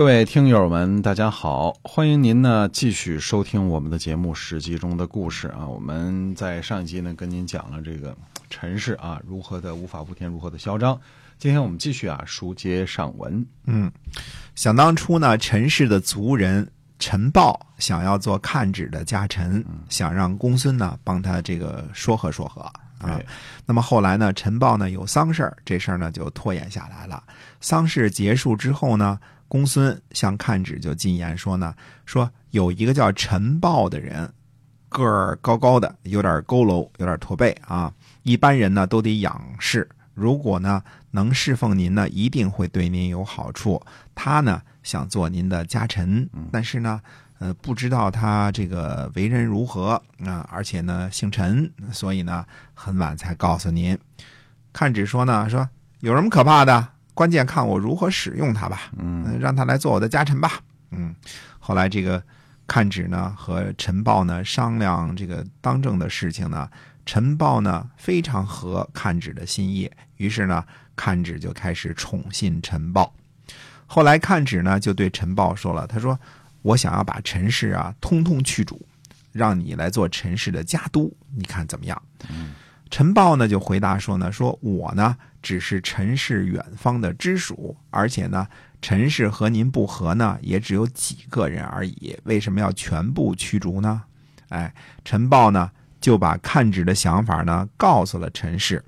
[0.00, 1.76] 各位听友们，大家好！
[1.82, 5.68] 欢迎您呢继续收听我们的节目《史记》中的故事啊。
[5.68, 8.16] 我们在上一集呢跟您讲了这个
[8.48, 10.98] 陈氏啊如何的无法无天，如何的嚣张。
[11.36, 13.46] 今天我们继续啊书接上文。
[13.66, 13.92] 嗯，
[14.54, 16.66] 想当初呢，陈氏的族人
[16.98, 23.20] 陈豹想要做看纸的家臣，想让公孙呢帮他这个说和说和啊。
[23.66, 27.22] 那么后来呢，陈豹呢有丧事儿，这事儿呢就拖延下来了。
[27.60, 29.20] 丧事结束之后呢。
[29.50, 31.74] 公孙向看指就进言说呢，
[32.06, 34.32] 说有一个叫陈豹的人，
[34.88, 37.92] 个儿高高的，有点佝偻，有点驼背啊。
[38.22, 40.80] 一般人呢都得仰视，如果呢
[41.10, 43.82] 能侍奉您呢，一定会对您有好处。
[44.14, 47.00] 他呢想做您的家臣，但是呢，
[47.40, 53.98] 呃，不知道他这个为人如何啊，而且呢姓陈，所以呢很晚才告诉您。
[54.72, 56.86] 看纸说呢，说有什么可怕的？
[57.20, 60.52] 关键看我如何使用他吧，嗯，让他来做我的家臣吧，
[60.90, 61.14] 嗯。
[61.58, 62.22] 后来这个
[62.66, 66.66] 看指呢和陈豹呢商量这个当政的事情呢，
[67.04, 70.64] 陈豹呢非常合看指的心意，于是呢
[70.96, 73.12] 看指就开始宠信陈豹。
[73.84, 76.18] 后来看指呢就对陈豹说了，他说
[76.62, 78.80] ：“我想要把陈氏啊通通驱逐，
[79.30, 82.02] 让你来做陈氏的家督，你看怎么样？”
[82.90, 85.16] 陈豹呢就回答说呢，说我呢。
[85.42, 88.46] 只是陈氏远方的支属，而且呢，
[88.82, 92.14] 陈氏和您不和呢，也只有几个人而已。
[92.24, 94.02] 为什么要全部驱逐呢？
[94.50, 98.84] 哎，陈豹呢就把看纸的想法呢告诉了陈氏。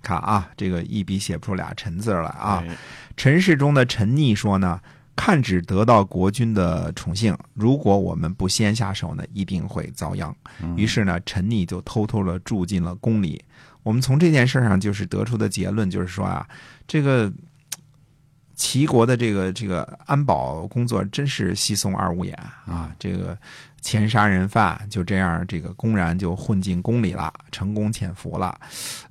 [0.00, 2.64] 看啊，这个一笔写不出俩陈字来啊。
[3.14, 4.80] 陈氏中的陈逆说呢，
[5.16, 10.34] 看只得到国君的宠幸，如果我们不先下手呢，一定会遭殃。
[10.76, 13.42] 于是呢，陈逆就偷偷的住进了宫里。
[13.82, 16.46] 我们从这件事上就是得出的结论，就是说啊，
[16.86, 17.32] 这个
[18.56, 22.34] 齐国的这个这个安保工作真是稀松二五眼
[22.66, 22.90] 啊！
[22.98, 23.36] 这个
[23.82, 28.58] 前杀人犯就这样这个公然就混进宫里了，成功潜伏了。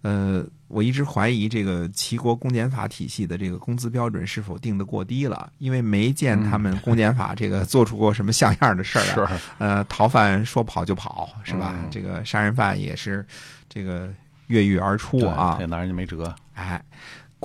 [0.01, 9.41] 呃，我一直怀疑这个齐国公检法体系的这个工资标准是否定的过低了，因为没见他们公检法这个做出过什么像样的事儿啊。
[9.59, 11.75] 呃，逃犯说跑就跑是吧？
[11.91, 13.25] 这个杀人犯也是
[13.69, 14.11] 这个。
[14.47, 15.57] 越狱而出啊！
[15.59, 16.31] 这拿人家没辙。
[16.53, 16.79] 哎，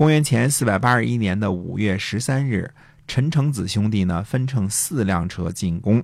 [0.00, 2.72] 公元前四百八十一年的五月十三日，
[3.06, 6.02] 陈成子兄弟呢分乘四辆车进宫，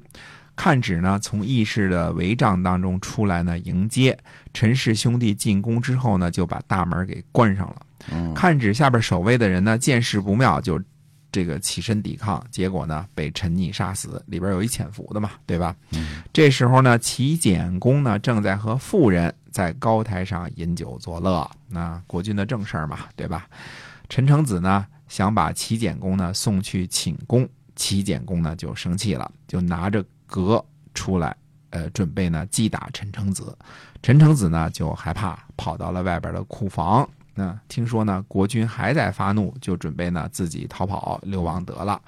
[0.54, 4.14] 看指呢从议事的帷帐当中出来呢迎接
[4.52, 8.34] 陈氏兄弟进宫之后呢就把大门给关上了。
[8.34, 10.78] 看指下边守卫的人呢见势不妙就
[11.32, 14.22] 这个起身抵抗，结果呢被陈逆杀死。
[14.26, 15.74] 里边有一潜伏的嘛，对吧？
[16.34, 19.34] 这时候呢齐简公呢正在和妇人。
[19.56, 23.48] 在高台上饮酒作乐，那国君的正事儿嘛，对吧？
[24.08, 31.36] 陈成子呢想把齐简公呢送去寝宫，齐简公呢就生气了，就拿着戈出来，
[31.70, 33.56] 呃，准备呢击打陈成子。
[34.02, 37.08] 陈成子呢就害怕，跑到了外边的库房。
[37.34, 42.00] 那听说呢国君还在发怒，就准备呢自己逃跑流亡得了。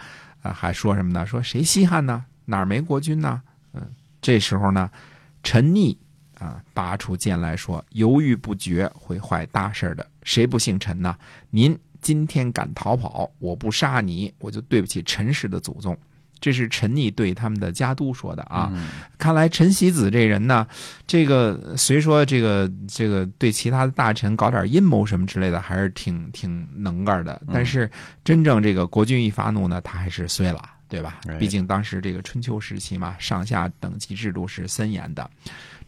[0.42, 1.26] 啊，还说什么呢？
[1.26, 2.24] 说谁稀罕呢？
[2.44, 3.42] 哪儿没国君呢？
[3.72, 3.82] 嗯，
[4.22, 4.90] 这时候呢，
[5.42, 5.98] 陈逆。
[6.38, 6.62] 啊！
[6.72, 10.06] 拔出剑来说：“犹豫不决会坏大事的。
[10.22, 11.12] 谁不姓陈呢？
[11.50, 15.96] 您今天敢逃跑，我不杀你，我就对不起陈氏的祖宗。”
[16.40, 18.72] 这是陈逆对他们的家督说的啊。
[19.18, 20.64] 看来陈喜子这人呢，
[21.04, 27.42] 这个虽说这个这个对其他的大臣搞点阴谋什么之类的，还是挺挺能干的。
[27.52, 27.90] 但是
[28.24, 31.20] 真正这个国君一发怒呢，他还是碎了，对吧？
[31.40, 35.28] 毕竟当时这个春秋时期嘛，上下等级制度是森严的。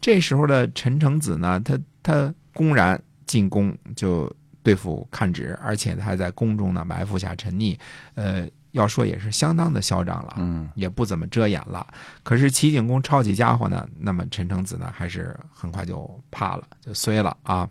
[0.00, 4.28] 这时候的陈成子呢，他他公然进宫就
[4.62, 7.78] 对付看纸，而且他还在宫中呢埋伏下陈逆，
[8.14, 11.86] 呃，要说也是相当的嚣张了，嗯，也不怎么遮掩了。
[12.22, 17.68] 可是齐景公抄起家伙呢，那么陈成子呢，还是很快就怕了，就衰了啊。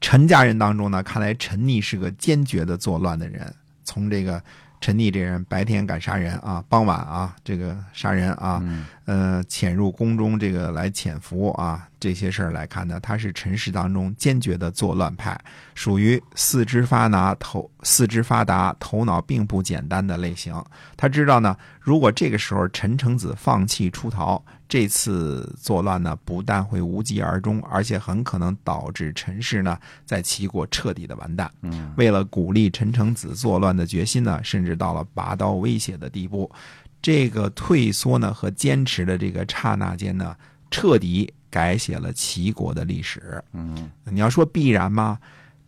[0.00, 4.42] 陈家人当中呢，看来陈逆是个坚决的作乱的人，从这个。
[4.80, 8.62] 陈逆这人白天敢杀人啊，傍晚啊这个杀人啊，
[9.08, 15.34] 呃，潜入宫中这个来潜伏啊，这些事儿来看呢，他是陈氏当中坚决的作乱派，
[15.74, 20.62] 属于四肢发达头四肢发达头脑并不简单的类型。
[20.94, 31.50] 他知道呢，如果这个时候陈成子放弃出逃，这次作乱呢，不但会无疾而终，而且很可能导致陈氏呢在齐国彻底的完蛋。
[31.62, 36.50] 嗯，为了鼓励陈成子作乱的决心呢，甚至到了拔刀威胁的地步。
[37.00, 40.36] 这个退缩呢和坚持的这个刹那间呢，
[40.70, 43.42] 彻底改写了齐国的历史。
[43.52, 45.18] 嗯，你要说必然吗？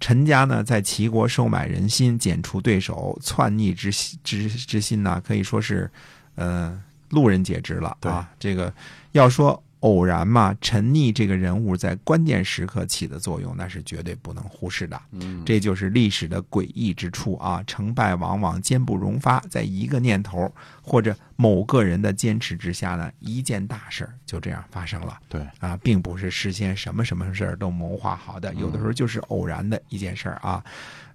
[0.00, 3.90] 陈家呢在齐国收买人心，剪除对手，篡逆之
[4.24, 5.90] 之之心呢，可以说是，
[6.34, 6.80] 呃，
[7.10, 8.28] 路人皆知了啊。
[8.38, 8.72] 这个
[9.12, 9.62] 要说。
[9.80, 15.00] 偶然嘛，陈溺这个人物在关键时刻起的作用，那是绝对不能忽视的。
[15.12, 17.62] 嗯，这就是历史的诡异之处啊！
[17.66, 25.18] 成败往往兼不容发，在一个念头或者某个人的坚持之下呢，一件大事就这样发生了。
[25.28, 30.62] 对啊，并不是事先什么什么事儿都谋划好的，有的时候就是偶然的一件事儿啊。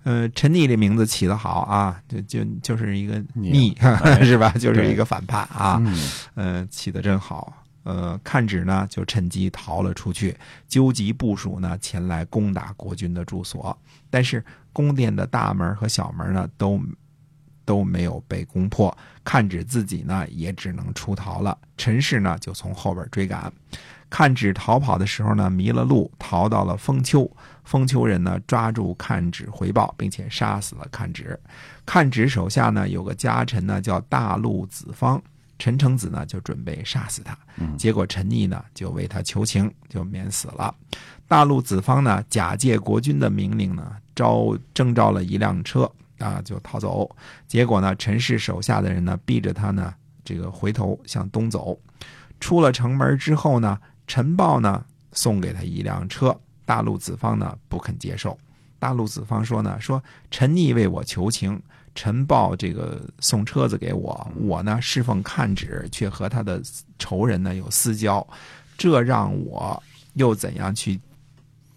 [0.05, 3.75] 呃，陈溺这名字起得好啊，就就就是一个逆
[4.25, 4.49] 是吧？
[4.51, 5.77] 就是一个反叛啊。
[5.85, 7.61] 嗯，呃，起得真好。
[7.85, 10.35] 呃，看止呢就趁机逃了出去，
[10.67, 13.77] 纠集部署呢前来攻打国军的住所。
[14.09, 14.43] 但是
[14.73, 16.81] 宫殿的大门和小门呢都
[17.63, 21.55] 都没有被攻破，看指自己呢也只能出逃了。
[21.77, 23.53] 陈氏呢就从后边追赶，
[24.09, 27.29] 看指逃跑的时候呢迷了路，逃到了封丘。
[27.65, 31.39] 封丘人呢抓住看指回报，并且杀死了看指。
[31.85, 35.21] 看指手下呢有个家臣呢叫大陆子方。
[35.57, 37.37] 陈成子呢就准备杀死他，
[37.77, 40.73] 结果陈毅呢就为他求情，就免死了。
[41.27, 47.09] 大陆子方呢假借国君的命令呢招征召了一辆车啊就逃走，
[47.47, 49.93] 结果呢陈氏手下的人呢逼着他呢
[50.23, 51.79] 这个回头向东走，
[52.39, 58.37] 出了城门之后呢陈豹呢送给他一辆车，大陆子方呢不肯接受，
[58.79, 61.61] 大陆子方说呢说陈逆为我求情。
[61.97, 66.61] 陈豹这个送车子给我，我呢侍奉看旨，却和他的
[66.99, 68.27] 仇人呢有私交，
[68.77, 69.81] 这让我
[70.15, 70.99] 又怎样去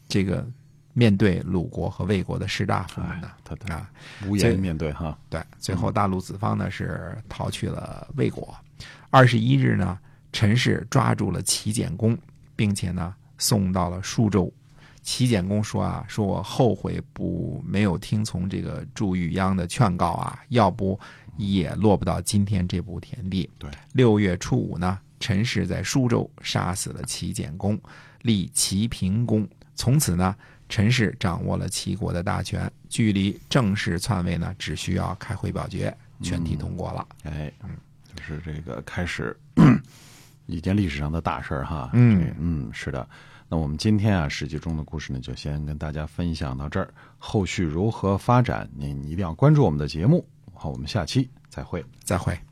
[0.09, 0.45] 这个
[0.93, 3.31] 面对鲁国和魏国的士大夫们呢？
[3.69, 3.89] 啊，
[4.27, 5.17] 无颜面对哈。
[5.31, 8.53] 对，最后大陆子方呢是逃去了魏国。
[9.11, 9.97] 二十一日呢，
[10.33, 12.19] 陈氏抓住了齐简公，
[12.57, 14.53] 并且呢送到了舒州。
[15.03, 20.99] 齐简公说啊，说我后悔不没有听从这个祝玉央的劝告啊，要不
[21.37, 23.49] 也落不到今天这步田地。
[23.59, 27.79] 对，六月初五呢，陈氏在舒州杀死了齐简公，
[28.23, 29.49] 立齐平公。
[29.75, 30.35] 从此呢，
[30.69, 37.07] 陈氏掌握了齐国的大权，距离正式篡位呢，只需要开会表决，全体通过了。
[37.23, 37.71] 哎，嗯，
[38.13, 39.37] 就是这个开始
[40.47, 41.91] 一件历史上的大事儿哈。
[41.93, 43.09] 嗯嗯，是的。
[43.49, 46.93] 那我们今天啊，史记中的故事呢，就先跟大家分享到这儿。
[47.17, 50.27] 后续如何发展，您一定要关注我们的节目。
[50.53, 52.48] 好，我们下期再会，再会。